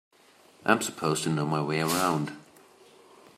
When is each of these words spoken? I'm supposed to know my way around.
I'm 0.65 0.81
supposed 0.81 1.21
to 1.25 1.29
know 1.29 1.45
my 1.45 1.61
way 1.61 1.79
around. 1.81 2.35